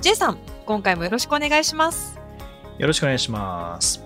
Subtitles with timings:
[0.00, 2.18] J さん、今回もよろしくお願いします。
[2.78, 4.02] よろしくお願いします。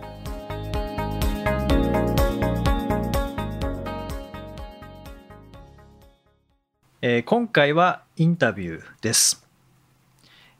[7.00, 9.46] えー今回はインタビューです、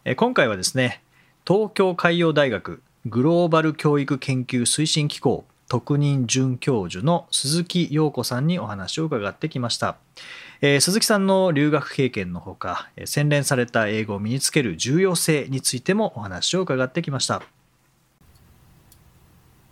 [0.04, 1.02] えー今回はですね
[1.46, 9.96] 東京海洋大学グローバル教育研究推進機構特任准教授の鈴木陽子さんにお話を伺ってきました、
[10.66, 17.42] えー鈴木さんの留学経験のほかえー洗練された英語を身につける重要性についてもお話を伺ってきました。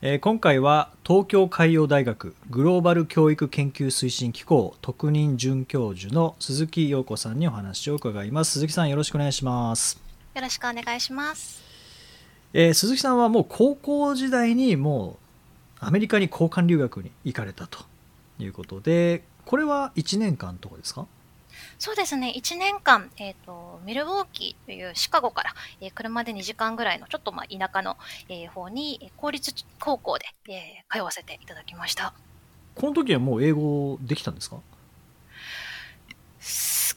[0.02, 8.50] えー今回は東京海洋大学グローバル教育研究推進機構特任准教授の鈴木陽子さんにお話を伺います。
[8.52, 9.98] 鈴木さんよろしくお願いします、
[10.34, 11.62] よろしくお願いします。
[12.52, 15.16] えー鈴木さんはもう高校時代にも
[15.80, 17.78] うアメリカに交換留学に行かれたと
[18.38, 21.06] いうことでこれは1年間とかですか？
[21.78, 27.96] そうですね、1年間、えっ、と、ミルウォーキーというシカゴから、えー車で2時間ぐらいのちょっとまあ田舎の、
[28.28, 32.14] えー方に、えー公立高校で、えー通わせていただきました。
[32.74, 34.56] この時はもう英語できたんですか？
[34.56, 34.62] 好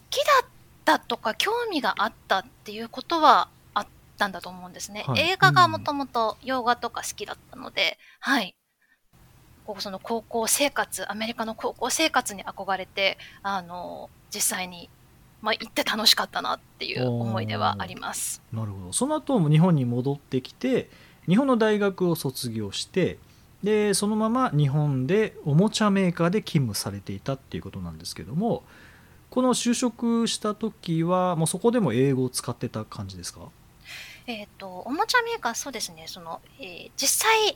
[0.10, 0.50] きだっ
[0.86, 5.04] たとか興味があったっていうことはあったんだと思うんですね。
[5.08, 8.56] はい映画がもともと洋画とか好きだったので、はい。
[9.66, 14.90] こうその高校生活、アメリカの高校生活に憧れて、あの、実際に、
[15.42, 18.42] まあ、行って楽しかったなっていう思い出はあります。
[18.52, 18.94] なるほど。
[18.94, 20.90] その後も日本に戻ってきて
[21.28, 23.20] 日本の大学を卒業して
[23.62, 28.64] でそのまま日本でおもちゃメーカーで勤務されていたっていうことなんですけども
[29.30, 33.42] この就職した時はもうそこでも英語を使ってた感じですか？
[34.28, 37.56] えっ、と、おもちゃメーカー、そうですね、その、えー実際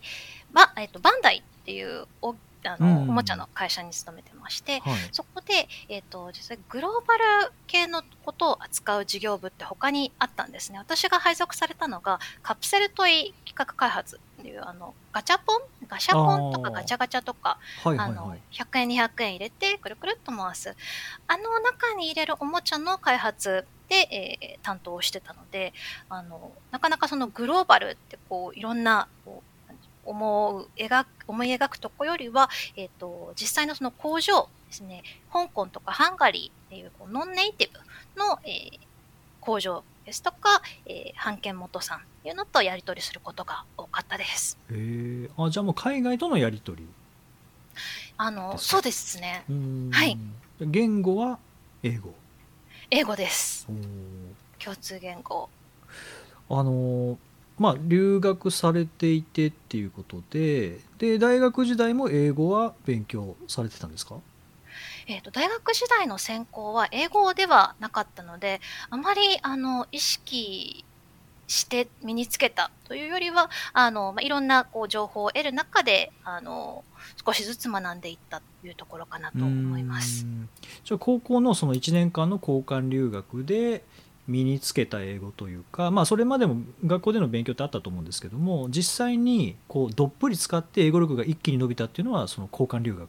[0.54, 2.34] は、えっ、と、バンダイっていうお、
[2.66, 3.10] あの、うん。
[3.10, 4.94] おもちゃの会社に勤めてまして、はい。
[5.12, 7.24] そこで、えっ、と、実際グローバル
[7.68, 10.80] 系のことを扱う事業部って他にあったんですね。
[10.80, 15.62] 私が配属されたのが、カプセルトイ企画開発っていう、あの、ガチャポン？
[15.88, 18.18] ガシャポンとかガチャガチャとか、あのはいはい。
[18.30, 20.76] はい、100円200円入れてくるくるっと回す。
[21.28, 23.96] あの中に入れるおもちゃの開発で、
[24.42, 25.74] えー担当してたので
[26.10, 29.49] あのなかなかそのグローバルってこういろんなこう
[30.10, 35.04] 思う描く思い描くとこよりは、えー、と実際のその工場ですね。
[35.32, 37.80] 香港とかハンガリーっていうこうノンネイティブ
[38.20, 38.90] の、えー
[39.42, 44.58] 工場ですとか、えー、版権元さんいうのとやり取りすることが多かったです。
[44.72, 45.30] へー。
[45.38, 46.88] あじゃあもう海外とのやり取り。
[48.18, 49.46] あのそうですね。
[49.92, 50.18] はい。
[50.60, 51.40] 言語は
[51.82, 52.14] 英語。
[52.92, 53.68] 英語です。
[54.60, 55.50] 共通言語。
[56.50, 57.18] あの
[57.60, 64.16] まあ留学されていてっていうことでで大学時代も英語は勉強されてたんですか？
[65.08, 70.86] えー、と大学時代の専攻は英語ではなかったのであまりあの意識
[71.48, 76.84] して身につけたというよりはあの、まあ、いろんなこう情報を得る中であの
[77.26, 80.28] 少しずつ学んでいったというところかなと思います。
[80.84, 83.84] じゃあ高校のその1年間の交換留学で
[84.30, 93.00] 身につけた英語というか、まあ、それまでも学校での勉強ってあったと思うんですけども実際にこうどっぷり使って英語力が一気に伸びたっていうのはその交換留学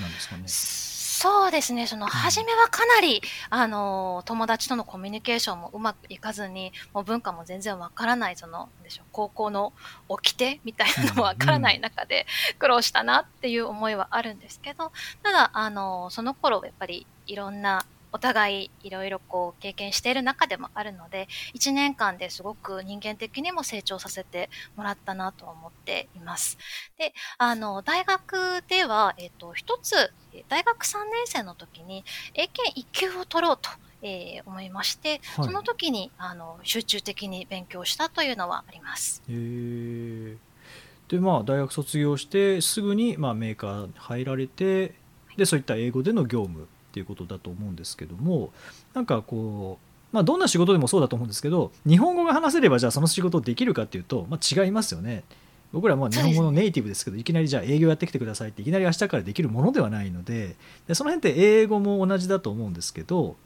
[0.00, 0.44] なんですかね？
[0.46, 3.20] そうですね、その初めはかなり、
[3.50, 9.74] あの友達とのコミュニケーションもうまくいかずに、もう文化も全然わからない、そのでしょう高校の
[10.08, 12.26] 掟みたいなのもわからない中で
[12.58, 14.92] 苦労したなっていう思いはあるんですけど、
[15.22, 26.58] ただ、あのその頃やっぱりいろんなお互いいろいろこう経験している中でもあるので、1年間ですごく人間的にも成長させてもらったなとは思っています。
[26.98, 29.94] で、あの、大学では、えっ、と、一つ、
[30.32, 32.04] えー大学3年生の時に、
[32.34, 33.70] 英検1級を取ろうと、
[34.02, 39.22] えー思いまして、はいその時に、あの、集中的に勉強したというのはあります。
[39.28, 40.36] へー
[41.08, 44.94] でまあ大学卒業してすぐにまあメーカーに入られて
[45.36, 48.52] でそういった英語での業務っていうことだと思うんですけども
[48.94, 49.78] なんかこ
[50.12, 55.22] う、まあ、どんな仕事でもそうだと思うんですけど日本語が話せればじゃあその仕事できるかっていうと、まあ、違いますよね。
[55.72, 60.56] 僕らはまあ日本語のネイティブですけどいきなりじゃあ営業やってきてくださいっていきなり明日からできるものではないので
[60.88, 63.36] でその辺って英語も同じだと思うんですけど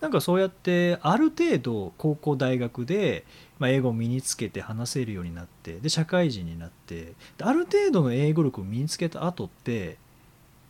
[0.00, 3.24] なんかそうやってある程度高校大学で、
[3.58, 9.96] まあ、英語を身につけて話せるようになってで社会人になってある程度の英語力を身につけた後って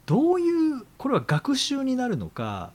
[0.09, 2.73] どういうこれは学習になるのか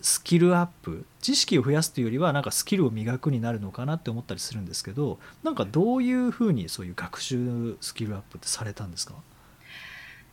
[0.00, 9.14] スキルアップ知識を増やすというよりはなんかスキルを磨くになるのかなって思ったりするんですけどなんかどういうふうにそういう学習スキルアップってされたんですか？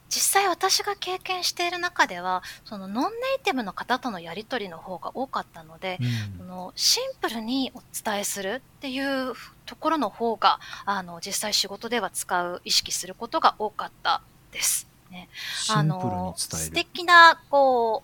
[0.09, 9.33] 実際私が経験している中ではそのノンネイティブの方とのやり取りの方が多かったので、うん、そのシンプルにお伝えするっていう
[9.65, 14.21] ところの方があの実際仕事では使う意識することが多かった
[14.51, 14.87] です。
[15.11, 15.29] ね、
[15.69, 18.03] あの素敵なこ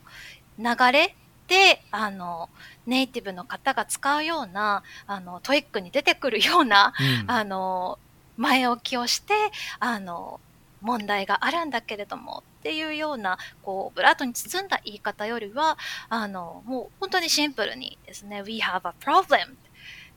[0.57, 1.15] う流れ
[1.47, 2.49] であの
[2.85, 7.99] ネイティブの方が使うようなあの TOEIC に出てくるような、うん、あの
[8.37, 9.33] 前置きをして
[9.79, 10.39] あの
[10.81, 15.77] 問題があるんだけれどもっていうようなこうオブラートに包んだ言い方よりは
[16.09, 19.55] あのもう本当にシンプルにですね We have a problem.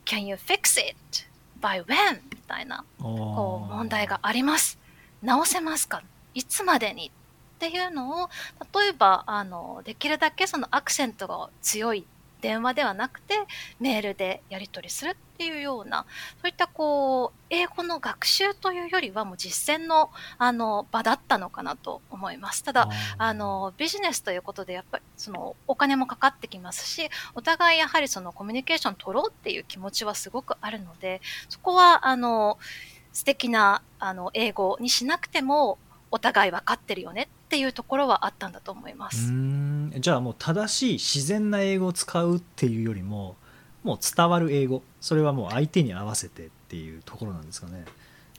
[0.04, 0.96] Can you fix it?
[1.60, 2.20] By when?
[2.30, 4.78] みたいなこう問題があります。
[5.22, 6.02] 直せますか？
[6.36, 7.10] いつまでに
[7.56, 8.28] っていうのを
[8.78, 12.06] 例えばあのできるだけそのアクセントが強い
[12.42, 13.34] 電話ではなくて
[13.80, 16.04] メールでやり取りするっていうような
[16.42, 22.62] そういったこう英語の学習というよりはもう実践のあの場だったのかなと思います。
[22.62, 32.58] ただあのビジネスということでやっぱりそのお金もかかってきますしお互いやはりそのコミュニケーション取ろうっていう気持ちはすごくあるのでそこはあの
[33.12, 35.78] 素敵なあの英語にしなくても
[36.16, 39.30] お互い分かってるよねっていうところはあったんだと思います。
[39.98, 43.36] じゃあもう正しい自然な英語を使うっていうよりも
[43.84, 44.82] もう伝わる英語。
[45.00, 47.84] それはもう相手に合わせてっていうところなんですかね。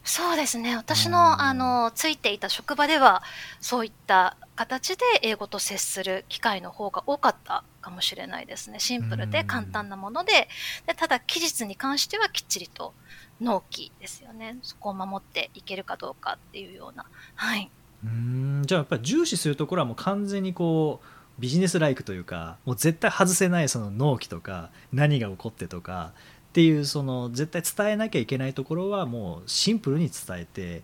[0.02, 0.76] そうですね。
[0.76, 3.22] 私のあのついていた職場では
[3.60, 8.80] そういった形で英語と接する機会の方が多かったかもしれないですね。
[8.80, 10.48] シンプルで簡単なもので。
[10.86, 12.92] でただ期日に関してはきっちりと
[13.40, 14.58] 納期ですよね。
[14.62, 17.06] そこを守っていけるかどうかっていうような。
[17.34, 17.70] はい。
[18.04, 18.62] うん。
[18.66, 21.06] じゃあやっぱり重視するところはもう完全にこう
[21.38, 26.12] ビジネスライクというかもう絶対外せないその納期とか何が起こってとか
[26.48, 30.82] っていうその絶対伝えなきゃいけないところはもうシンプルに伝えて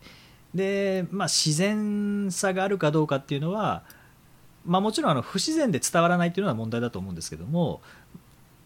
[0.54, 3.82] で、まあ、自然さがあるかどうかっていうのは、
[4.64, 7.80] まあ、もちろんあの不自然で伝わらないっていうのは問題だと思うんですけども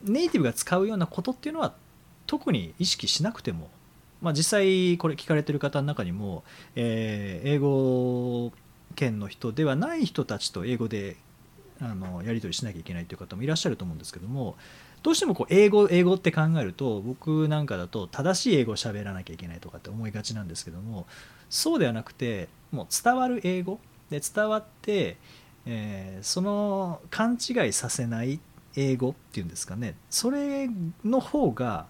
[0.03, 1.75] ネイティブが使うようなことっていうのは
[2.27, 3.71] 特に意識しなくても
[4.21, 6.45] まあ、実際これ聞かれてる方の中にも、
[6.75, 8.53] えー、英語
[8.97, 11.17] 圏の人ではない人たちと英語で
[11.81, 14.57] あのやり取りしなきゃいけないという方もいらっしゃると思うんですけども
[15.03, 21.07] どうしてもこう英語英語って考えると僕なんかだと正しい英語を喋らなきゃいけないとかって思いがちなんですけども
[21.49, 23.79] そうではなくてもう伝わる英語
[24.11, 25.17] で伝わって、
[25.67, 28.41] えー、その勘違いさせない
[28.75, 30.69] 英語っていうんですかねそれ
[31.05, 31.87] の方が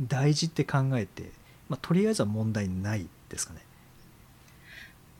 [0.00, 1.30] 大事って考えて、
[1.68, 3.66] まあ、とりあえずは問題ないですかね。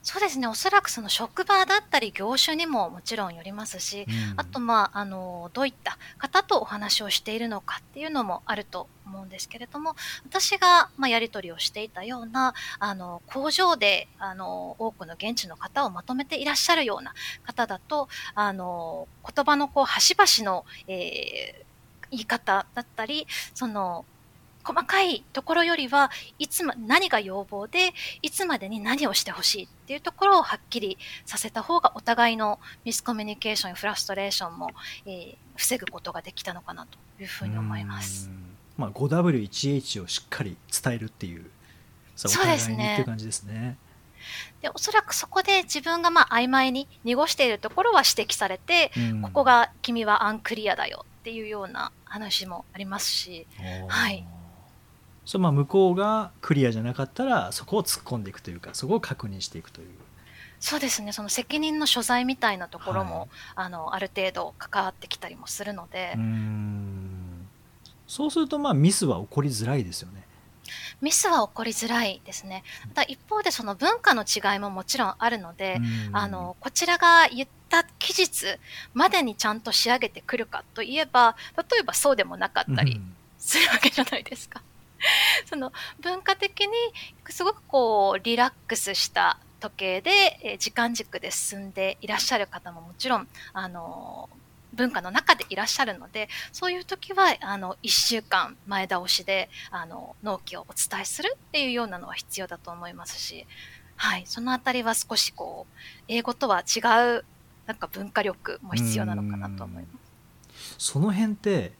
[0.06, 17.12] そうですねおそらくその職場だったり業種にももちろんよりますし、うん、あと、まあ、あのどういった方とお話をしているのかっていうのもあると思うんですけれども私が、まあ、やり取りをしていたようなあの工場であの多くの現地の方をまとめていらっしゃるような
[17.44, 18.06] 方だと
[18.36, 24.04] あの言葉のこう端々の、えー、言い方だったりその
[24.66, 34.70] 細かいところよりはいつま何が要望でいつまでに何をしてほしいっていうところをはっきりさせた方がお互いのミスコミュニケーションフラストレーションも、
[35.06, 38.28] えー、防ぐことができたのかなというふうに思います。
[38.76, 41.46] まあ、5W1H をしっかり伝えるっていう
[42.16, 42.94] そうですね。
[42.94, 43.76] っていう感じですね。
[44.60, 53.46] でおそらくそこで自分がまあ曖昧に濁しているところは指摘されて、うん、ここが君はアンクリアだよっていうような話もありますし、
[53.88, 54.26] はい、
[55.26, 59.88] そまあ向こうがクリアじゃなかったらそこを突っ込んでいくというかそこを確認していくという。
[60.58, 66.16] そうですねその責任の所在みたいなところも、はい、あのある程度関わってきたりもするので
[68.06, 70.24] そうするとまあミスは起こりづらいですよね。
[71.00, 72.64] ミスは起こりづらいですね。
[72.94, 75.78] ただ一方でその文化の違いももちろんあるので、
[76.12, 78.58] あのこちらが言った期日
[78.94, 83.00] までにちゃんと仕上げてくるかといえば、例えばそうでもなかったり
[83.38, 84.62] するわけじゃないですか。
[85.46, 86.68] その文化的に
[87.28, 94.28] すごくこうリラックスした時計で、時間軸で進んでいらっしゃる方ももちろんあの
[94.74, 103.46] 文化の中でいらっしゃるのでそういう時はあの1週間前倒しであの納期をお伝えするっていうようなのは必要だと思いますし、
[103.96, 105.74] はい、そのあたりは少しこう
[106.08, 106.80] 英語とは違
[107.18, 107.24] う
[107.66, 110.06] なんか文化力も必要なのかなと思います。
[110.78, 111.72] その辺って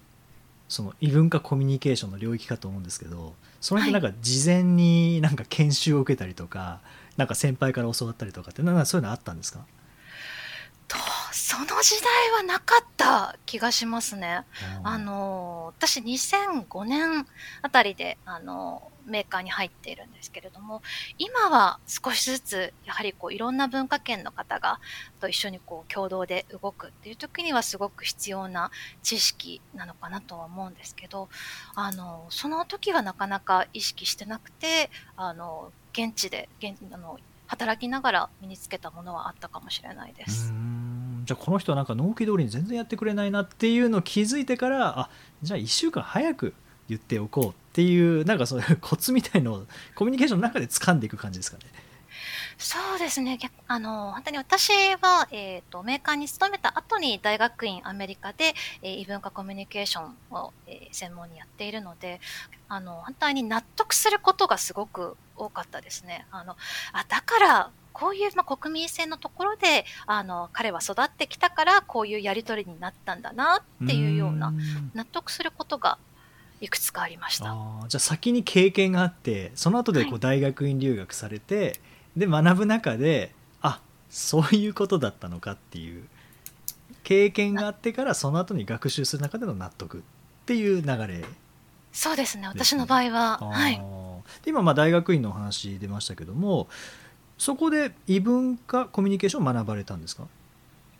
[0.68, 6.80] その異文化コミュニケーションの領域かと思うんですけどその辺ってなんか事前になんか研修を受けたりとか、
[7.16, 9.64] なんか先輩から教わったりとかってなんかそういうのあったんですか？
[10.88, 10.96] と
[11.37, 14.45] その時代はなかった気がしますね。
[14.83, 17.26] あの私2005年
[17.61, 20.81] あたりであのメーカーに入っているんですけれども
[21.19, 24.81] 今は少しずつやはりこういろんな文化圏の方が
[25.21, 28.71] と一緒にこう共同で動くっていう時にはすごく必要な
[29.02, 31.28] 知識なのかなとは思うんですけど
[31.75, 40.52] あのその時はなかなか意識してなくてあの現地で現あの働きながら身につけたものはあったかもしれないです。
[41.26, 45.11] じゃあこの人はなんか納期通りに全然やってくれないなっていうのを気づいてからあ
[45.42, 46.54] じゃあ1週間早く
[46.88, 49.66] 言っておこうっていうなんかそういうコツみたいのを
[49.97, 51.64] コミュニケーションの中で掴んでいく感じですかね。
[52.59, 53.38] そうですね。
[53.68, 62.18] あの、本当に私は、えっ、ー、と、メーカーに勤めた後に大学院アメリカで、えー、異文化コミュニケーションを、えー、専門にやっているので、
[62.71, 66.26] あの、反対に納得することがすごく多かったですね。
[66.30, 66.56] あの、
[66.95, 74.53] あ、だから、こういう、まあ、国民性のところで、あの、彼は育ってきたから、こういうやりとりになったんだなっていうような、
[74.95, 75.99] 納得することが
[76.61, 77.53] いくつかありました。
[77.53, 81.81] あじゃあ先に経験があって、その後でこう大学院留学されて、はい
[82.17, 86.05] で学ぶ中であそういうことだったのかっていう
[87.05, 90.00] 経験があってからその後に学習する中での納得っ
[90.47, 91.25] ていう流れ、ね、
[91.93, 92.49] そうですね。
[92.49, 93.81] 私の場合ははい。
[94.45, 96.69] 今まあ大学院のお話出ましたけども
[97.38, 100.26] そこで異文化コミュニケーションを学ばれたんですか？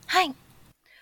[0.07, 0.35] はい。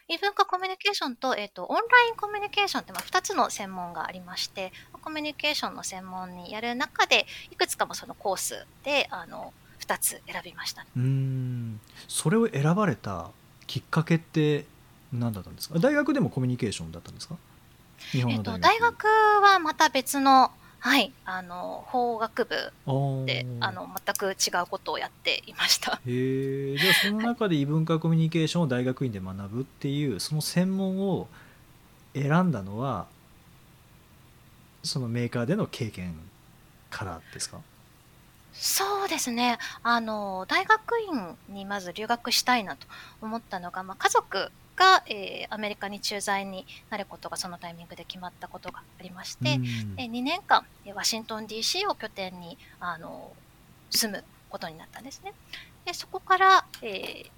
[0.06, 11.80] 異文化コミュニケーションと,、えーと、オンラインコミュニケーションってまあ2つの専門がありましてコミュニケーションの専門にやる中でいくつかもそのコースであの2つ選びました、うん。
[12.06, 13.30] それを選ばれた
[13.66, 14.66] きっかけって
[15.10, 15.78] 何だったんですか？
[15.78, 17.36] 大学でもコミュニケーションだったんですか？
[18.12, 19.06] 日本の大学,、えっと、大学
[19.42, 20.50] はまた別の
[20.84, 22.54] はい、あの法学部
[23.24, 25.92] であの全く違うことをやっていました。
[26.06, 31.26] へえ、じゃあ その中で異文化コミュニケーションを大学院で学ぶっていう、その専門を
[32.12, 33.06] 選んだのは
[34.82, 36.14] そのメーカーでの経験
[36.90, 37.60] からですか？
[38.52, 39.58] そうですね。
[39.82, 42.86] あの、大学院にまず留学したいなと
[43.22, 49.60] 思ったのが、まあ、家族が、えー、アメリカに駐在になることがそのタイミングで決まったことがありまして、
[49.96, 50.64] え2年間、
[50.94, 53.32] ワシントン DC を拠点にあの
[53.90, 55.32] 住むことになったんですね。
[55.84, 57.30] でそこから、えー、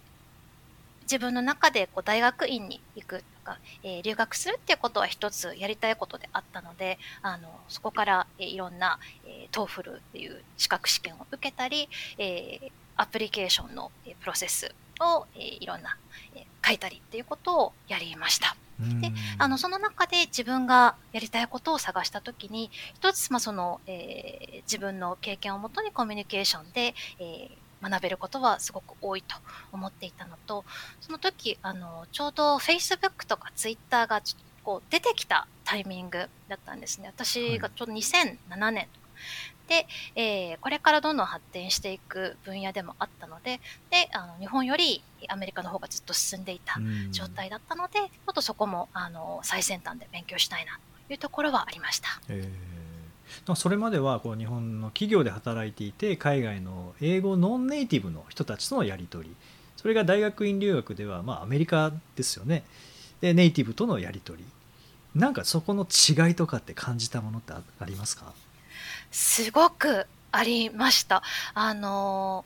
[1.02, 11.88] 自分の中でこう大学院に行くとか、えー、留学するっていうことは一つやりたいことであったので、あの、そこから、えー、いろんな、えー、 TOEFL っていう資格試験を受けたり、
[12.18, 15.96] えー、アプリケーションの、えー、プロセスを、えー、いろんな、
[16.34, 18.56] えー、書いたりっていうことをやりました。
[19.00, 29.34] であのその中で自分がやりたいことを探した時に一つ、まあそのえー、自分の経験をもとにコミュニケーションで、えー、学べることはすごく多いと
[29.72, 30.64] 思っていたのと、
[31.00, 34.20] その時、あの、ちょうど Facebook とか Twitter が
[34.62, 37.08] こう出てきたタイミングだったんですね。
[37.08, 38.88] 私がちょうど2007年
[39.68, 46.78] で、えー、これからどんどん発展していく分野でもあったので、で、あの、日本よりアメリカの方がずっと進んでいた
[47.10, 52.08] 状態だったので、ちょっとそこも、あの、最先端で勉強したいなというところはありました。
[52.28, 53.56] えー。
[53.56, 59.34] それまではこう日本の企業で働いていて海外の英語ノンネイティブの人たちとのやり取り。
[59.76, 62.62] それが大学院留学ではまあアメリカですよね。
[63.20, 64.44] でネイティブとのやり取り。
[65.20, 68.32] なんかそこの違いとかって感じたものってありますか？
[69.10, 71.22] すごくありました
[71.54, 72.44] あの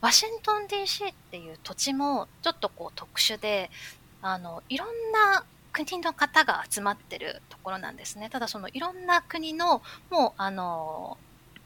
[0.00, 3.70] ワシントン DC っていう土地もちょっとこう特殊で
[4.22, 8.28] あのいろんな国の方が集まってるところなんですね。
[8.30, 11.16] ただそのいろんな国のもうあの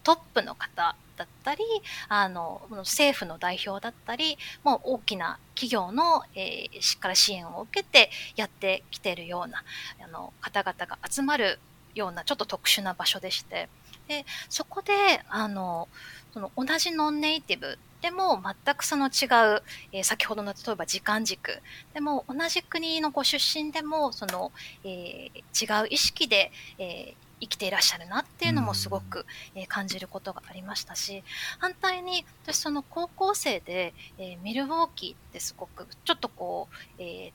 [0.02, 1.64] トップの方だったり、
[2.08, 9.64] あの政府の代表だったり、もう大きな企業の、えー、しっかり支援を受けてやってきてるような
[10.04, 11.58] あの方々が集まる
[11.94, 13.68] ようなちょっと特殊な場所でして、
[14.08, 14.92] でそこで
[15.28, 15.88] あの
[16.32, 19.24] その同じノンネイティブでも全くその違
[19.56, 21.62] う、えー、先ほどの例えば時間軸。
[21.94, 24.52] でも同じ国のご出身でもその、
[24.84, 31.22] えー、違う意識で、えー、生きていらっしゃるなっていうのもすごく、えー、感じることがありましたし
[31.58, 36.68] 反対に私その高校生で、えー、ミルウォーキーってすごくちょっとこ
[36.98, 37.32] う、えー、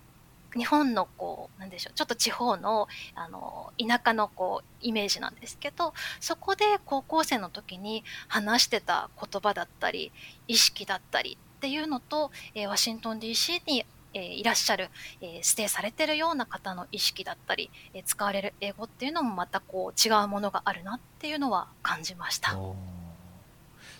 [0.55, 10.11] 日本のこう、なんでしょう、ちょっと地方の、あの、田舎のこう、イメージなんですけど、そこで高校生の時に話してた言葉だったり、
[10.47, 14.89] 意識だったりっていうのと、えー、ワシントン DC にえーいらっしゃる、
[15.21, 22.57] えー指定されてるような方の意識だったり、えー使われる英語っていうのもまたこう違うものがあるなっていうのは感じました。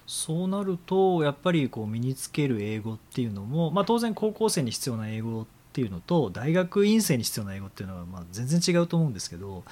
[0.07, 9.63] そうなるとやっぱりこう身につける英語っていうのも、まあ、当然高校生に必要な英語ってていうのと大学院生に必要な英語っていうのはまあ全然違うと思うんですけど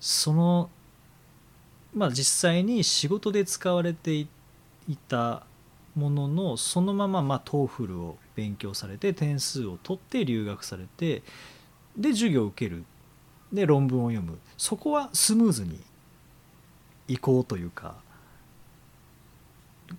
[0.00, 0.70] その、
[1.94, 4.28] まあ、実際に仕事で使われてい
[5.08, 5.44] た
[5.94, 11.22] もののそのまままあ TOEFL を勉強されて点数を取って留学されて
[11.96, 12.84] で授業を受ける。
[13.52, 14.38] で論文を読む。
[14.56, 15.78] そこはスムーズに
[17.06, 17.94] 移行というか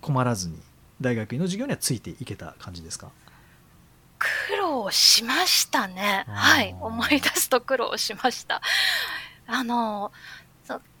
[0.02, 0.58] 困らずに
[1.00, 3.10] 大学院の授業にはついていけた感じですか？
[4.18, 6.24] 苦労しましたね。
[6.28, 6.76] はい。
[6.80, 8.60] 思い出すと苦労しました。
[9.46, 10.12] あの、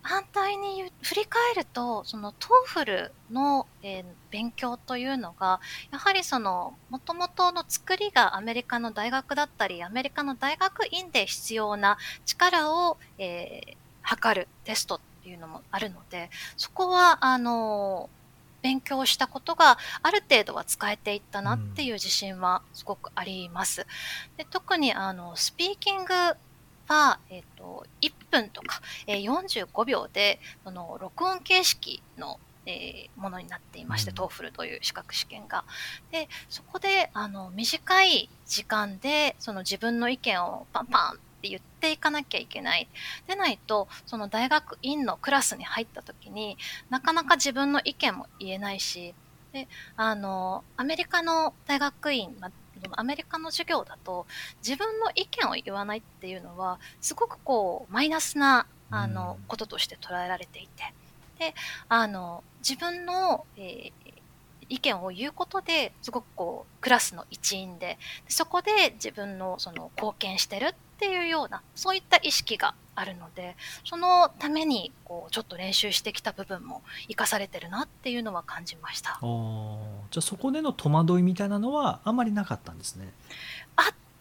[0.02, 11.96] 反対に振り返ると、その TOEFL の、えー勉強というのが、やはりその、もともとの作りがアメリカの大学だったり、アメリカの大学院で必要な
[12.26, 13.76] 力を、えー
[14.08, 18.08] 測るテストっていうのもあるので、そこは、あの、
[18.62, 23.86] 勉強したことがある程度は使えていったなっていう自信はすごくあります。
[24.36, 26.14] で特にあのスピーキング
[26.88, 35.64] は、えっと1分とか、えー45秒でその録音形式の、えーものになっていまして、うん TOEFL という資格試験が。
[36.10, 42.88] でそこであの短い時間でその自分の意見をパンパンって言っていかなきゃいけない。
[43.26, 46.56] でないとその大学院のクラスに入った時に
[46.90, 49.14] なかなか自分の意見も言えないし
[49.52, 52.50] であのアメリカの大学院、ま
[52.92, 54.26] アメリカの授業だと
[54.66, 60.92] 自分の意見を言わないっていうのはすごくこうマイナスなあの、うんこととして捉えられていて
[61.38, 61.54] で
[61.88, 64.06] あの自分の、えー
[64.68, 67.98] 意見を言うことですごくこうクラスの一員でで
[68.28, 79.18] そこで自分のその貢献してるっていうようなそういった意識があるのでそのためにこうちょっと練習してきた部分も生かされてるなっていうのは感じました。
[79.20, 83.12] じゃあそこでの戸惑いみたいなのはあんまりなかったんですね。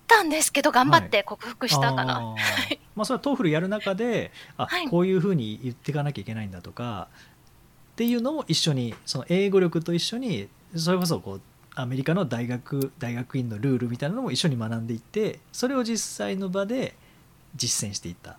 [0.07, 2.17] たんですけど頑張って克服したかな。
[2.17, 2.79] あー。
[2.95, 4.87] まあそれは TOEFL やる中であ、はい。
[4.87, 7.07] こういうふうに言っていかなきゃいけないんだとか
[7.93, 11.41] っていうのも一緒にその英語力と一緒にそれこそこう
[11.75, 16.95] アメリカの大学大学院のルールみたいなのも一緒に学んでいってそれを実際の場で
[17.55, 18.37] 実践していった。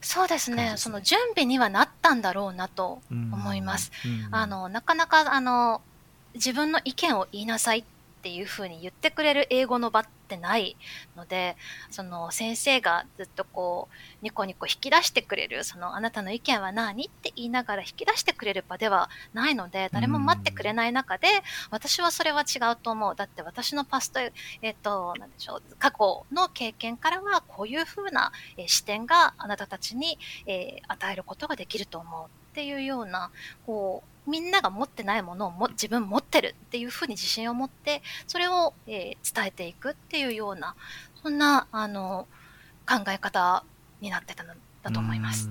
[0.00, 0.74] そうですね。
[0.76, 3.92] その準備にはなったんだろうなと思思います。
[4.04, 4.34] うん。
[4.34, 5.80] あのなかなかあの
[6.34, 7.84] 自分の意見を言いなさいっ
[8.22, 10.76] ていうふうに言ってくれる英語の場ってない
[11.16, 11.56] ので
[11.90, 21.26] その先生がずっとこうニコニコ引き出してくれるそのあなたの意見は何って言いながら引き出してくれる場ではないので誰も待ってくれない中で
[21.70, 23.14] 私はそれは違うと思う。
[23.16, 24.20] だって私のパスト
[24.62, 28.32] えっ、となんでしょう過去の経験からはこういうふうな、
[28.66, 32.41] 視点があなたたちに、えー与えることができると思う。
[32.52, 33.30] っていうような
[33.66, 40.74] こうみんなが持ってないものをも自分持ってるっていうふうに自信を持ってそれを、えー伝えていくっていうような
[41.22, 42.26] そんなあの
[42.86, 43.64] 考え方
[44.00, 45.48] になってたのだと思います。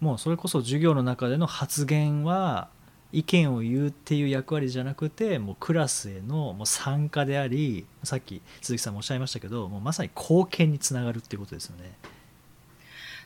[0.00, 2.68] もうそれこそ授業の中での発言は
[3.12, 11.92] 意見を言うっていう役割じゃなくてもうクラスへのもう参加でありさっき鈴木さんもおっしゃいましたけどもうまさに貢献につながるっていうことですよね。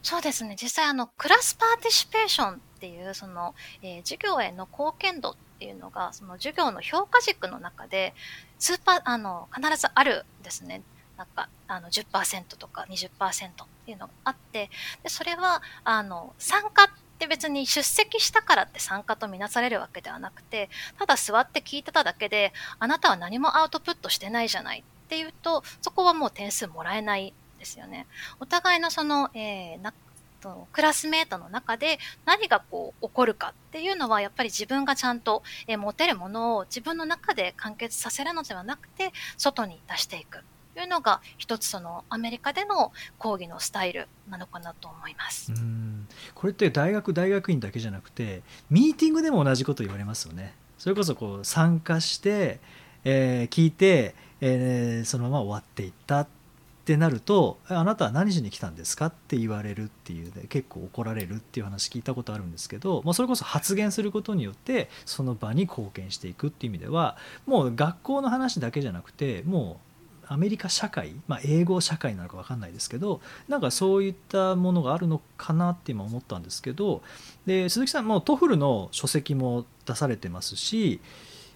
[0.03, 0.57] そうですね。
[0.61, 8.15] 実際、あの、 class participation っていう、その、えー授業への貢献度っていうのが、その授業の評価軸の中で、
[8.59, 10.83] スーパー、あの、必ずあるんですね。
[11.17, 14.71] なんか、あの、10%とか20%っていうのがあって、
[15.05, 16.89] で、それは、あの、参加っ
[17.21, 28.07] て別に出席したからって参加とみなされるわけではなくて、ただ座って聞いてただけで、あなたは何もアウトプットしてないじゃないっていうと、そこはもう点数もらえないですよね。
[28.41, 29.95] お互いのその、えーな
[30.41, 40.41] とクラスメートの中で何がこう起こるかっていうのはやっぱり自分がちゃんと、えー持てるものを自分の中で完結させるのではなくて外に出していく
[40.75, 45.53] というのが一つそのアメリカでの講義のスタイルなのかなと思います。
[45.53, 50.55] うんこれって大学大学院だけじゃなくてミーティングでも同じこと言われますよね。
[50.77, 52.59] それこそこう参加して、
[53.05, 56.42] えー聞いて、えーそのまま終わっていったって
[56.83, 67.17] ってなると「あなたは何しに来たんですか?」って言われるっていうで結構怒られるっていう話聞いたことあるんですけどもうそれこそ発言することによってその場に貢献していくっていう意味では
[67.47, 69.93] もう学校の話だけじゃなくてもう
[70.27, 77.03] アメリカ社会、まあ、英語社会なのか分かんないですけどなんかそういったものがあるのかなって今思ったんですけど
[77.47, 81.01] で鈴木さんもう TOEFL の書籍も出されてますし、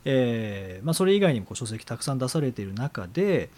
[0.05, 3.51] えーまあ、それ以外にもこう書籍たくさん出されている中で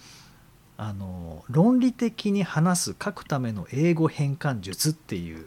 [0.80, 5.46] あの論理的に話す書くための英語変換術っていう、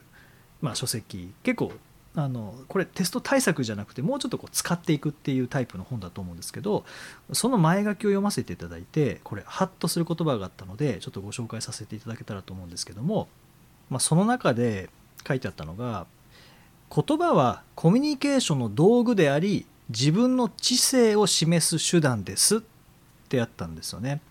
[0.62, 1.72] まあ、書籍結構
[2.16, 6.84] あのこれテスト対策じゃなくてもうちょっとこう使っていくっていうタイプの本だと思うんですけど
[7.32, 13.30] その前書きを読ませていただいてこれハッとする言葉があったのでちょっとご紹介させていただけたらと思うんですけども、
[13.90, 14.90] まあ、その中で
[15.26, 16.08] 書いてあったのが
[16.94, 22.60] 言葉はコミュニケーションの道具であり自分の知性を示す手段ですっ
[23.30, 24.22] てあったんですよね。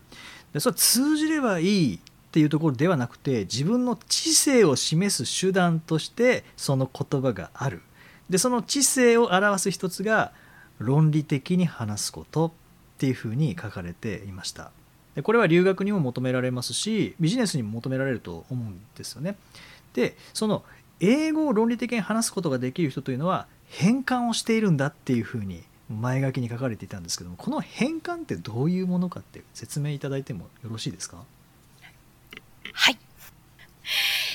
[0.52, 1.98] でそれは通じればいいっ
[2.32, 7.82] ていうところではなくて自分の知性を示す手段としてその言葉がある。
[8.28, 10.32] でその知性を表す一つが
[10.78, 12.52] 論理的に話すことっ
[12.98, 14.70] ていうふうに書かれていました。
[15.16, 19.36] でこれは留学にも求められますしビジネスにも求められると思うんですよね。
[19.94, 20.64] でその
[21.00, 31.24] 英語を論理的に話すことができる人というのは変換をしているんだっていうふうに前書きに書かれていたんですけどもこの変換ってどういうものかって説明いただいてもよろしいですか？
[32.72, 32.98] はい。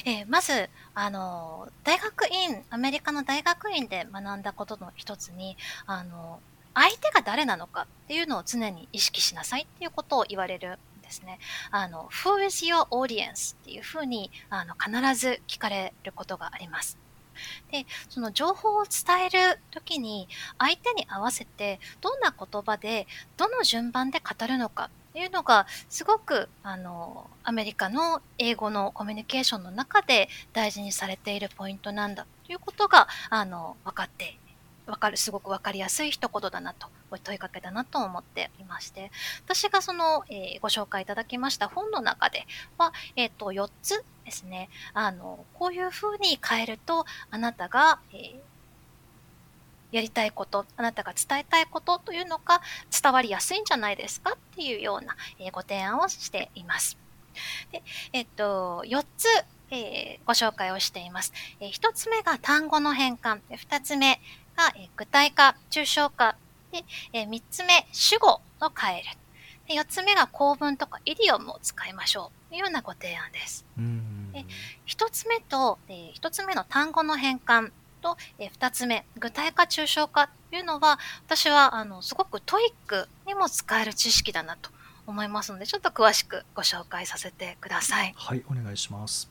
[0.06, 6.40] えーまず、あの、大学院、アメリカの大学院で学んだことの一つに、あの、
[6.74, 11.40] 相手が誰なのかっていうのを常に意識しなさいっていうことを言われるんですね。
[11.72, 13.56] あの、Who is your audience?
[13.56, 16.98] っていうふうに、あの、必ず聞かれることがあります。
[17.72, 34.38] で、その情報を伝える時に、相手に合わせて、どんな言葉で、どの順番で語るのかっていうのが、すごく、あの、アメリカの英語のコミュニケーションの中で大事にされているポイントなんだということが、あの、分かって、
[34.88, 36.88] わかる、すごくわかりやすい一言だなと、
[37.24, 39.12] 問いかけだなと思っていまして、
[39.46, 42.46] 私がその、えーご紹介いただきました本の中で
[42.78, 48.40] は、えっ、と、4つですね、あの、こういう風に変えると、あなたが、えー
[49.92, 54.32] やりたいこと、あなたが伝えたいことというのが伝わりやすいんじゃないですか？
[54.34, 56.98] っていうような、えご提案をしています。
[57.72, 59.26] で、えっと、4つ、
[59.72, 61.32] えーご紹介をしています。
[61.62, 64.20] え1つ目が単語の変換、2つ目
[64.56, 66.36] が、えー具体化、抽象化、
[66.72, 68.42] で、え3つ目、主語を
[68.76, 69.06] 変える。
[69.68, 73.66] で4つ目が構文とかイディオムを使いましょうというようなご提案です。
[73.78, 74.46] うんえ
[74.86, 84.70] 一つ目と、えー一つ目の単語の変換と、えー二つ目、具体化抽象化というのは、私は、あの、すごく TOEIC にも使える知識だなと
[85.08, 88.14] 思いますので、ちょっと詳しくご紹介させてください。
[88.16, 89.30] はいお願いします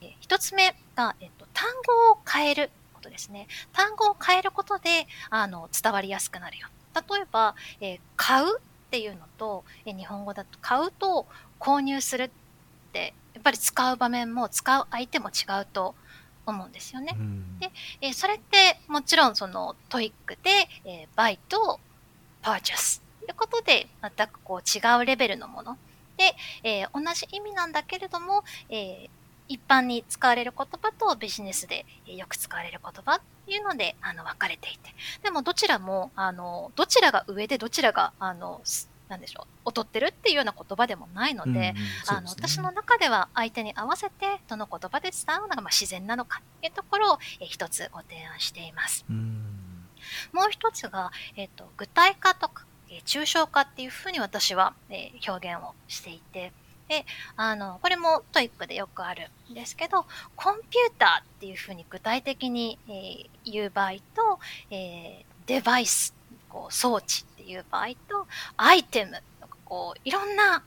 [0.00, 2.70] えー一つ目が、えっと、単語を変える
[3.04, 3.46] ことですね。
[3.72, 6.68] 単語を変えることで、あの、伝わりやすくなるよ。
[6.94, 11.26] 例えば、えー買うっていうのと、えー日本語だと買うと
[11.58, 12.30] 購入するっ
[12.92, 15.94] て、やっぱり使う場面も使う相手も違うと
[16.46, 17.14] 思うんですよね。
[17.18, 20.50] うんでえーそれってもちろんその TOEIC で、
[20.84, 21.80] えー buy と
[22.42, 25.76] purchase ということで全くこう違うレベルのもの
[26.16, 29.10] で、えー同じ意味なんだけれども、えー
[29.48, 34.94] 一般に使われる言葉とビジネスでえーよく使われる言葉っていうのであの分かれていて。
[35.22, 41.74] でもどちらもあのどちらが上でどちらがあのすなんでしょう劣ってるっていうような言葉でもないので、うんうん。
[41.74, 42.20] ですね。
[42.26, 49.04] 私の中では相手に合わせてどの言葉で伝うのがまあ自然なのかというところをえー一つご提案しています。
[49.10, 49.44] うん。
[50.32, 56.52] もう一つが、えっと具体化とか、えー抽象化っていうふうに私は、えー表現をしていて
[56.88, 60.04] であのこれも TOEIC でよくあるんですけど
[60.36, 64.38] コンピューターっていうふうに具体的に、えー言う場合と、
[64.70, 66.14] えーデバイス
[66.48, 70.62] こう装置っていう場合とアイテムとかこういろんな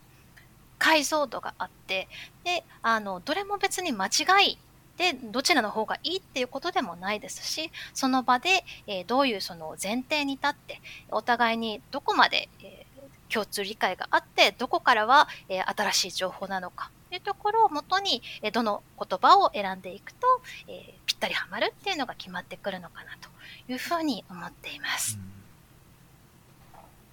[0.78, 2.08] 解像度があって
[2.44, 4.10] であのどれも別に間違
[4.48, 4.60] い
[4.98, 12.86] でどちらの方がいいっていうことでもないですしその場で、えーどういうその前提に立ってお互いにどこまで、え
[13.30, 16.92] 共通理解があってどこからは、えー新しい情報なのか。
[17.10, 20.28] というところをもとに、えーどの言葉を選んでいくと、
[20.68, 23.30] えーぴったりはまるっていうのが決まってくるのかなと。
[23.70, 25.20] いうふうに思っています。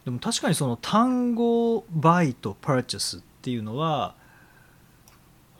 [0.05, 4.15] でも確かにその単語 buy と purchase っていうのは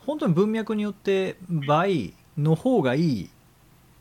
[0.07, 3.31] 本当に文脈によって buy の方がいい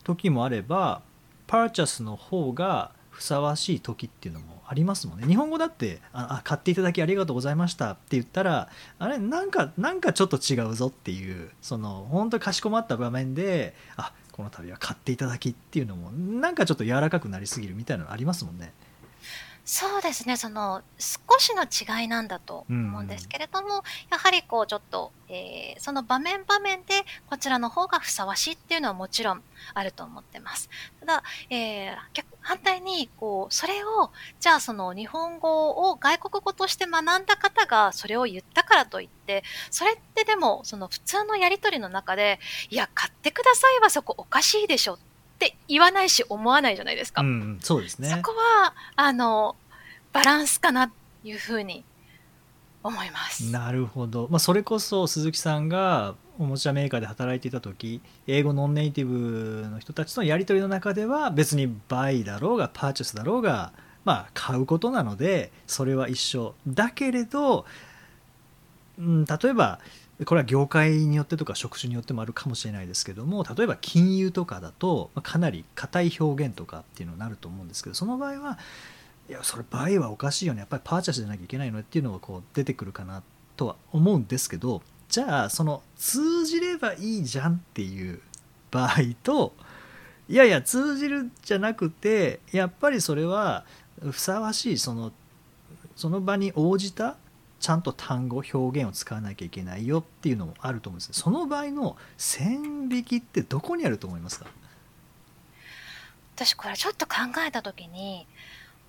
[0.03, 1.01] 時もあれば
[1.47, 18.73] purchase の方がふさわしい時っていうのもありますもんね日本語だってああ買っていただきありがとうございましたって言ったらあれなんかなんかちょっと違うぞっていうその本当にかしこまった場面であこの度は買っていただきっていうのもなんかちょっと柔らかくなりすぎるみたいなのありますもんね。
[19.65, 29.41] そうですね、その少しの違いなんだと思うんですけれども、やはりこうちょっと、えーその場面場面でこちらの方がふさわしいっていうのはもちろん
[29.73, 30.69] あると思ってます。
[30.99, 44.97] ただ、えー逆反対に、こう、それを、じゃあその日本語を外国語として学んだ方がそれを言ったからといって、それってでも、その普通のやりとりの中で、いや、買ってくださいはそこおかしいでしょっ
[45.39, 47.21] て言わないし思わないじゃないですか。
[47.21, 49.56] うんうん、そうですねそこは、あの、
[50.12, 51.86] バランスかなというふうに
[52.84, 53.49] 思います。
[53.51, 63.71] なるほど、まあ、それこそ鈴木さんがおもちゃメーカーで働いていた時英語ノンネイティブの人たちとのやり取りの中では別にバイだろうがパーチェスだろうが、
[64.03, 66.55] まあ、買うことなのでそれは一緒。
[66.67, 67.65] だけれど、
[68.97, 69.79] うん、例えば
[70.25, 78.59] これは業界によってとか職種によってもあるかもしれないですけども例えば金融とかだとかなり硬い表現とかっていうのになると思うんですけどその場合は
[79.29, 80.59] いやそれバイはおかしいよね。
[80.59, 83.23] やっぱりパーチャスじゃなきゃいけないのねっていうのがこう出てくるかな
[83.55, 84.81] とは思うんですけど
[85.13, 88.19] じゃあその通じればいいじゃんっていう
[88.71, 89.54] 場合と
[90.28, 93.63] いやいや通じるじゃなくてやっぱりそれは
[94.02, 95.12] ふさわしいその
[95.95, 97.15] その場に応じた
[97.60, 101.13] ちゃんと単語表現を使わなきゃいけないよっていうのもあると思うんです。
[101.13, 104.47] その場合の線引きってどこにあると思いますか？
[106.36, 108.26] 私これちょっと考えた時に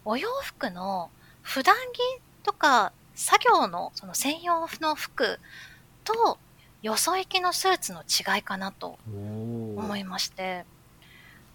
[0.06, 1.10] お洋服の
[1.42, 1.98] 普段着
[2.42, 5.38] とか作業のその専用の服
[6.04, 6.38] と
[6.82, 10.64] よそ行きのスーツの違いかなと思いまして。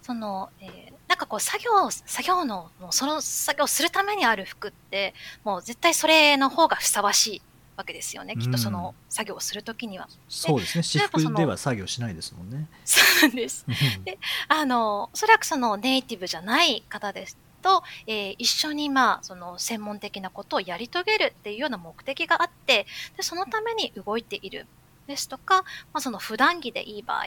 [0.01, 7.41] その、えーなんかこう作業作業のもうその作業するためにある服ってもう絶対それの方がふさわしい
[7.75, 10.07] わけですよね、きっとその作業をするときには。
[10.27, 10.83] そうですね。
[10.83, 12.67] 私服では作業しないですもんね。
[12.85, 13.65] そうなんです。
[14.03, 22.85] であの、おそらくそのネイティブじゃない方ですと、えー一緒にまあ、その専門的なことをやり遂げるっていうような目的があって、
[23.17, 24.67] で、そのために動いている
[25.07, 27.25] ですとか、まあその普段着でいい場合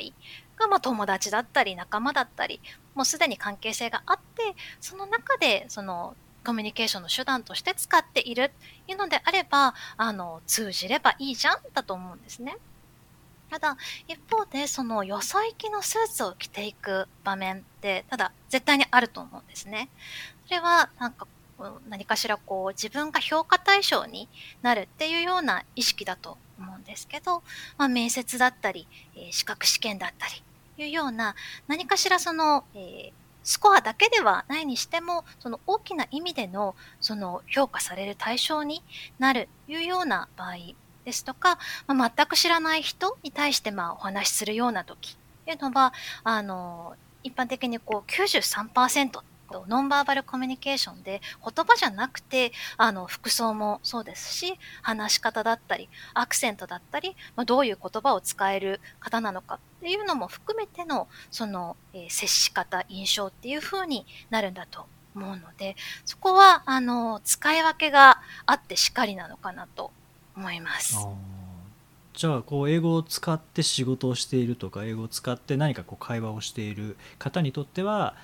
[0.56, 2.60] が、まあ友達だったり仲間だったり、
[2.94, 8.50] もうすでに関係性があって、その中でそのコミュニケーションの手段として使っている
[8.86, 12.56] というのであれば、あの、通じればいいじゃんだと思うんですね。
[13.52, 13.76] ただ、
[14.08, 19.90] 一方で、そのよそ行きのスーツを着ていく場面って、ただ絶対にあると思うんですね。
[20.46, 21.26] それは、なんか、
[21.90, 24.28] 何かしらこう自分が評価対象に
[24.62, 27.42] なるっていうような意識だと思うんですけど、
[27.76, 30.42] まあ、面接だったり、え資格試験だったり
[30.82, 31.36] いうような
[31.68, 33.12] 何かしらその、えー
[33.44, 38.82] スコアだけではないにしてもその大きな意味でのその評価される対象に
[39.18, 40.56] なるいうような場合
[41.04, 45.16] ですとか、まあ、全く知らない人に対してまあお話しするような時。
[45.42, 69.90] っていうのはあの一般的にこう93%とノンバーバルコミュニケーションで言葉じゃなくてあの服装もそうですし話し方だったりアクセントだったり、まあ、どういう言葉を使える方なのかっていうのも含めてのその、えー接し方印象っていう風になるんだと思うのでそこはあの使い分けがあってしかりなのかなと
[70.36, 70.96] 思います。
[72.14, 78.14] じゃあこう英語を使って仕事をしているとか英語を使って何かこう会話をしている方にとっては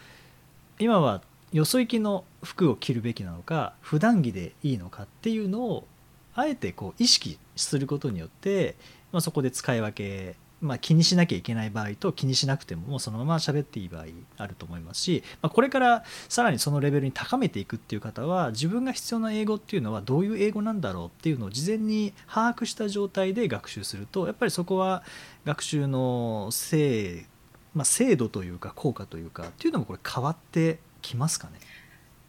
[0.79, 5.87] 今はよそ行きの服を着るべきなのか普段着でいいのかっていうのを
[6.35, 8.77] あえてこう意識することによって、
[9.11, 14.07] まあ、そこで使い分け、まあ、気にしなきゃいけない場合と気にしなくてももうそのまま喋っていい場合
[14.38, 25.05] あると思いますし、まあ、これからさらにそのレベルに高めていくっていう方は自分が必要な英語っていうのはどういう英語なんだろうっていうのを事前に把握した状態で学習するとやっぱりそこは
[25.44, 27.27] 学習の精,、
[27.75, 31.55] まあ、精度というか効果というかっていうのもこれ変わってきますかね？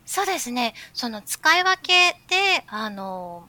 [0.05, 0.73] そうですね。
[0.93, 3.47] その使い分けで、あの、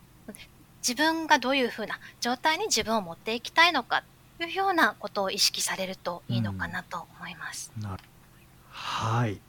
[0.82, 4.04] 自分がどういうふうな状態に自分を持っていきたいのか
[4.44, 7.72] いうようなことを意識されるといいのかなと思います。
[7.80, 8.02] なる
[8.70, 9.40] はい、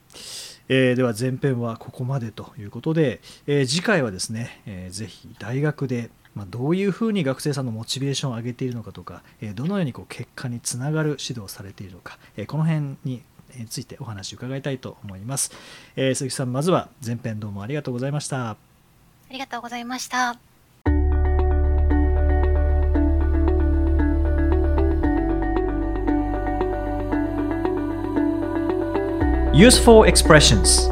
[0.67, 13.21] えーでは前編はここまでということで、えー次回はですね、えーぜひ大学で、まあ、どういうふうに学生さんのモチベーションを上げているのかとか、えーどのようにこう結果につながる指導をされているのか、えーこの辺に
[13.55, 15.51] えーついてお話を伺いたいと思います、
[15.95, 18.57] えー鈴木さんまずは前編どうもありがとうございましたあ
[19.29, 20.50] りがとうございました。
[29.53, 30.89] Useful expressions.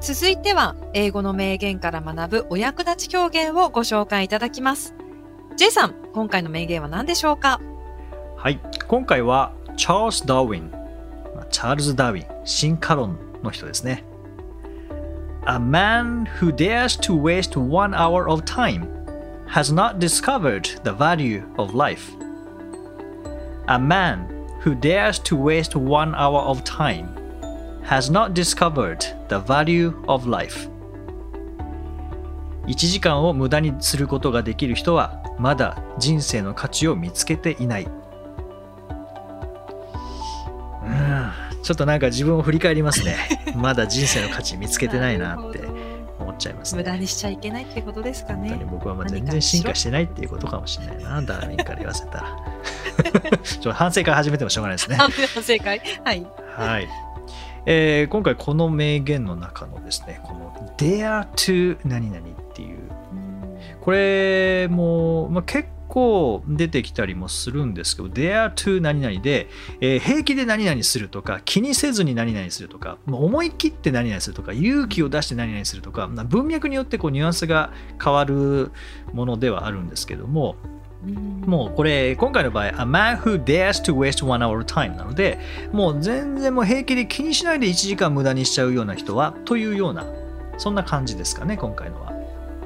[0.00, 4.94] 続いては、英語の名言から学ぶお役立ち表現をご紹介いただきます。
[5.56, 7.60] J さん、今回の名言は何でしょうか？
[8.38, 8.58] はい。
[8.88, 10.70] 今回はチャールズ・ダーウィン
[11.34, 14.02] まあチャールズ・ダーウィン進化論の人ですね。
[15.46, 18.95] A man who dares to waste one hour of time
[19.46, 22.12] has not discovered the value of life.
[23.68, 24.28] A man
[24.60, 27.08] who dares to waste one hour of time
[27.82, 30.68] has not discovered the value of life.
[32.66, 37.84] 1時間を無駄にすることができる人はまだ人生の価値を見つけていない。
[40.82, 41.32] うん、
[41.62, 43.16] ちょっとなんか自分を振り返りますね。
[43.54, 45.65] まだ人生の価値見つけてないなって
[46.36, 46.82] っちゃいますね。
[46.82, 48.66] 無駄にしちゃいけないってことですか本当にね。
[48.70, 52.36] 僕はまあ全然進化してないっていうことかもしれないな、ダーウィンから言わせたら。
[53.42, 54.96] ちょっと反省から始めてもしょうがないですね。
[55.00, 55.80] あ正解。
[56.04, 56.26] はい。
[56.54, 56.88] はい。
[57.68, 62.78] えー今回この名言の中のですね、この dare to 何々っていう、
[63.80, 69.48] これも、まあ、結構出てきたりもするんですけど、dare to 何々で、
[69.80, 78.72] えー平気で何々するとか、気にせずに何々するとか、思い切って何々するとか、勇気を出して何々するとか、まあ文脈によってこうニュアンスが変わる
[79.14, 80.56] ものではあるんですけども、
[81.46, 85.38] もうこれ今回の場合 A man who dares to waste one hour time なので
[85.70, 90.04] もう全然もう平気で気にしないで1時間無駄にしちゃうような人はというような
[90.58, 92.16] そんな感じですかね今回のは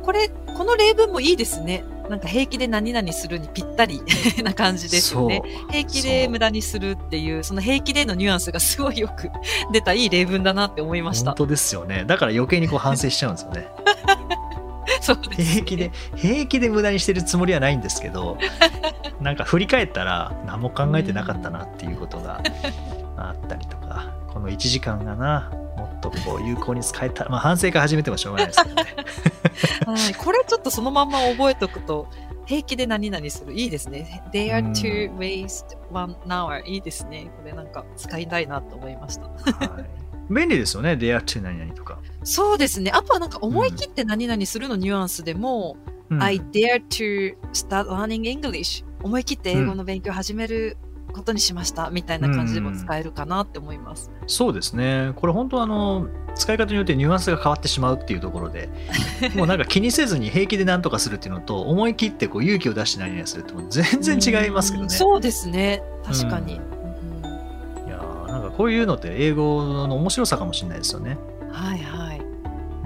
[0.02, 1.84] これ、この例文もいいですね。
[2.10, 4.02] なんか平気で何々するにぴったり
[4.42, 5.42] な感じですよね。
[5.70, 9.30] 平気で無駄にするっていう、その平気でのニュアンスがすごいよく
[9.72, 11.30] 出たいい例文だなって思いました。
[11.30, 13.68] 本当ですよねだから余計にこう反省しちゃうんですよね
[15.00, 15.44] そうです、ね。
[15.44, 18.36] 平気で平気で無駄にしてるつもりはないんですけど
[19.20, 22.42] なんか振り返ったら何も考えてなかったなっていうことが
[23.16, 25.59] あったりとかこの1時間がなも
[26.08, 28.84] っとこう有効に使えたら、まあ、反省から始めてもしょうがないですけどね
[29.86, 30.14] はい。
[30.14, 32.08] これちょっとそのまんま覚えておくと、
[32.46, 33.52] 平気で何々する。
[33.52, 34.22] いいですね。
[34.32, 36.62] They are to waste one hour.
[36.64, 37.30] いいですね。
[37.36, 39.22] これなんか使いたいなと思いました。
[39.26, 42.90] はい、便利ですよね Dare to 何々とか、そうですね。
[42.92, 45.76] あとはなんか思い切って何々するのニュアンスでも、
[46.10, 48.84] うん I dare to start learning English.
[49.02, 50.76] 思い切って英語の勉強を始める
[51.12, 51.90] ことにしました。
[51.90, 54.10] みたいな感じでも使えるかなって思います。
[54.26, 55.12] そうですね。
[55.16, 58.68] これ本当あの使い方によってニュアンスが変わってしまうっていうところで、
[59.34, 64.84] もうなんか気にせずに平気で何とかするっていうのと、思い切ってこう勇気を出して何々するってもう全然違いますけどね。
[64.84, 65.82] うんそうですね。
[66.04, 66.54] 確かに。
[66.54, 71.18] いやーなんかこういうのって英語の面白さかもしれないですよね。
[71.34, 72.20] うんはいはい。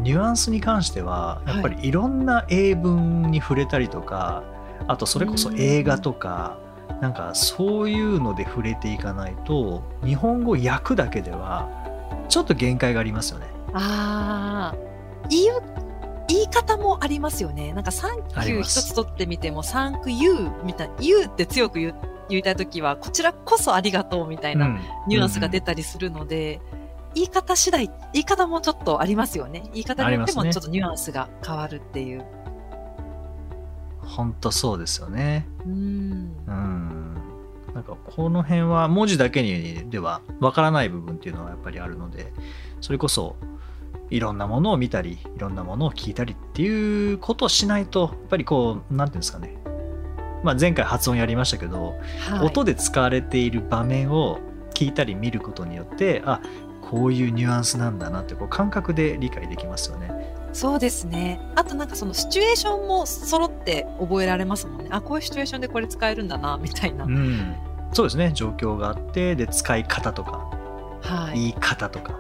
[0.01, 4.43] ニュアンスに関してはやっぱりいろんな英文に触れたりとか、
[4.87, 6.59] あとそれこそ映画とか、
[7.01, 11.69] なんかそういうので触れていかないと日本語訳だけでは
[12.29, 13.47] ちょっと限界がありますよね。
[13.73, 14.77] ああ、
[15.29, 15.47] 言い、
[16.29, 17.73] 言い方もありますよね。
[17.73, 21.95] なんか、サンキュー一つ取ってみても、サンクユーみたいな、ユーって強く言う
[22.29, 26.61] 言いたいときは、こちらこそありがとうみたいなニュアンスが出たりするので、
[27.15, 29.65] 言い方次第、言い方もちょっとありますよね。
[29.73, 32.25] 言い方によってもちょっとニュアンスが変わるっていう。
[34.15, 35.47] 本当そうですよね。
[35.67, 35.73] うん。
[36.47, 37.15] うん。
[37.75, 42.33] なんかこの辺は文字だけにではわからない部分っていうのはやっぱりあるので、
[42.81, 43.37] それこそ
[44.11, 49.57] いろんなものを見たり、いろんなものを聞いたりっていうことをしないと、やっぱりこう、なんていうんですかね。
[50.45, 51.95] まあ前回発音やりましたけど、
[52.29, 54.39] はい、音で使われている場面を
[54.75, 56.41] 聞いたり見ることによって、あ
[56.83, 60.11] こういうニュアンスなんだなってこう感覚で理解できますよね。
[60.55, 61.41] そうですね。
[61.57, 64.87] あとなんかそのシチュエーションも揃って覚えられますもんね。
[64.91, 67.05] あ、こういうシチュエーションでこれ使えるんだな、みたいな。
[67.05, 67.57] うん。
[67.93, 68.31] そうですね。
[68.33, 70.49] 状況があって、で、使い方とか、
[71.03, 71.41] はい。
[71.41, 72.19] 言い方とか。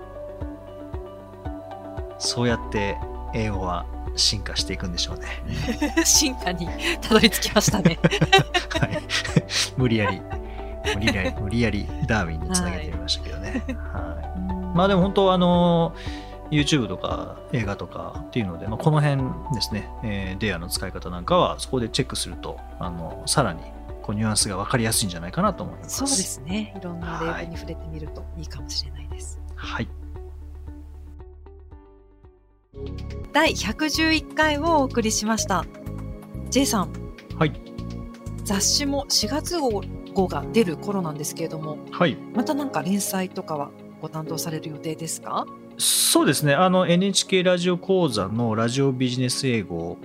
[2.18, 2.96] そうやって
[3.34, 5.26] 英語は進化していくんでしょうね。
[6.04, 6.66] 進化に
[7.00, 7.98] たどり着きましたね。
[8.80, 9.02] はい。
[9.76, 10.20] 無理やり、
[10.94, 13.62] 無理やり、無理やりダーウィンにつなげてみましたけどね。
[13.92, 14.76] はい。
[14.76, 15.94] まあでも本当あの
[16.50, 19.22] YouTube とか映画とかっていうので、まあ、この辺
[19.54, 23.60] ですね、えー、デアの使い方なんかはそこでチェックするとあのさらに
[24.02, 25.96] こうニュアンスが分かりやすいんじゃないかなと思います。
[25.98, 26.74] そうですね。
[26.76, 29.40] いろんな例文に触れてみるといいかもしれないです。
[29.54, 29.88] はい。
[33.32, 35.64] 第111回をお送りしました。
[36.50, 36.92] J さん。
[37.38, 37.52] はい。
[38.44, 39.82] 雑誌も4月号
[40.12, 42.16] 号が出る頃なんですけれども、はい。
[42.34, 43.70] またなんか連載とかは
[44.02, 45.46] ご担当される予定ですか？
[45.78, 46.54] そうですね。
[46.54, 49.98] あの NHK ラジオ講座のラジオビジネス英語。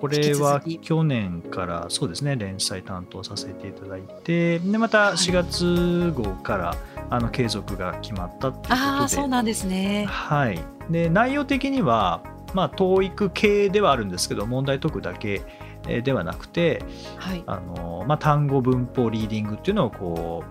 [0.00, 6.76] これは去年からそうですね連載担当させていただいてでまた4月号から
[7.08, 10.04] あの継続が決まったっていうことでああ、そうなんですね。
[10.04, 10.58] はい、
[10.90, 12.22] で内容的には、
[12.52, 15.40] まあ、TOEIC 系ではあるんですけど問題解くだけ
[15.88, 16.82] えーではなくて
[17.16, 17.42] はい。
[17.46, 20.44] あの、まあ、単語文法リーディングっていうのをこ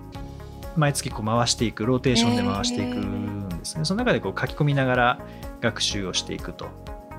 [0.76, 5.20] う毎月こう回していくローテーションで回していくんですね、その中でこう書き込みながら
[5.62, 6.68] 学習をしていくと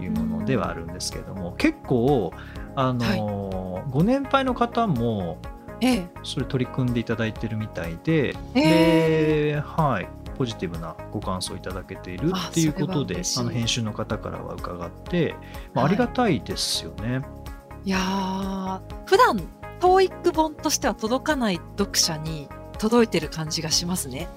[0.00, 2.32] いうものではあるんですけれども、結構
[2.76, 5.38] あのーご年配の方も
[5.80, 6.06] ええ。
[6.22, 15.34] それ取り組んでいただいてるみたいで、えで、はい、ポジティブなご感想いただけているあっていうことであの編集の方からは伺って、
[15.74, 15.94] まあ、はい。
[15.94, 17.22] ありがたいですよね。
[17.84, 19.36] いやー、普段、
[19.80, 24.28] TOEIC 本としては届かない読者に届いてる感じがしますね。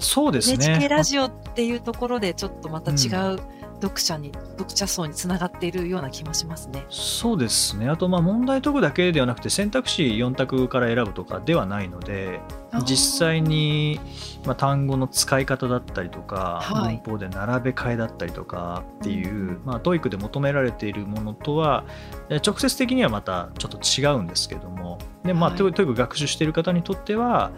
[0.00, 0.64] そうですね。
[0.66, 3.40] NHK ラジオっていうところでちょっとまた違う
[3.80, 6.84] 読者に、読者層につながっているような気もしますね。
[6.90, 7.88] そうですね。
[7.88, 12.40] あと、まあ、問題解くだけではなくて、選択肢4択から選ぶとかではないので、
[12.84, 13.98] 実際に、
[14.44, 21.84] まあ、単語の使い方だったりとか、はい文法で並べ替えだったりとかっていう、まあ、 TOEIC で求められているものとは、
[22.28, 27.50] え直接的にはまたちょっと違うんですけども、で、まあ、はいトイ TOEIC 学習している方にとっては、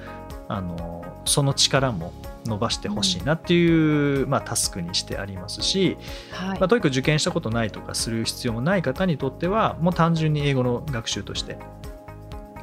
[0.57, 2.13] あの、その力も
[2.45, 5.97] 伸ばしてほしいなっていう、まあ、タスクにしてありますし、
[6.33, 11.59] はいまあ、 TOEIC 受験したことないとかする必要もない方にとってはもう単純に英語の学習として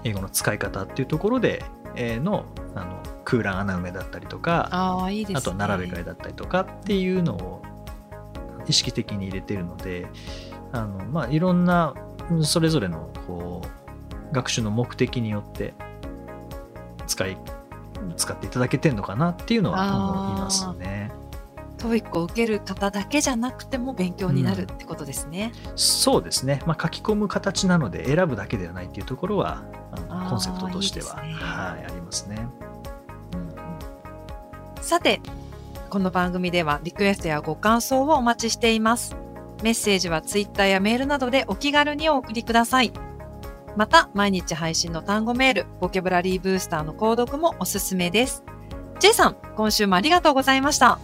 [0.04, 1.64] 英語の使い方っていうところで
[1.96, 5.34] えーのあの空欄穴埋めだったりとかああ、いいね。
[5.36, 7.62] あと並べ替えだったりとかっていうのを
[8.68, 10.08] 意識的に入れてるので
[10.72, 11.94] あの、まあ、いろんな
[12.30, 13.62] うんそれぞれのこ
[14.32, 15.74] う学習の目的によって
[17.08, 17.38] 使い
[18.16, 21.12] 使っていただけてるのかなっていうのは思いますね。
[21.80, 25.54] TOEIC を受ける方だけじゃなくても勉強になるってことですね。
[25.76, 29.64] そうですね、まあ、書き込む形なので選ぶだけではないっていうところは
[30.10, 32.48] あのコンセプトとしてはねはい、ありますね。
[34.82, 35.22] さて、
[35.90, 39.16] この番組ではリクエストやご感想をお待ちしています。
[39.64, 42.92] メッセージはツイッターやメールなどでお気軽にお送りください。
[43.76, 48.44] また、毎日配信の単語メール、ボキャブラリーブースターの購読もおすすめです。
[49.00, 51.00] J さん、今週もありがとうございました。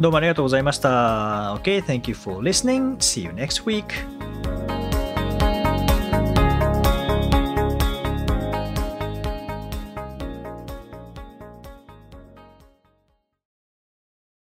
[0.00, 1.54] どうもありがとうございました。
[1.54, 2.96] OK, thank you for listening.
[2.96, 3.84] See you next week.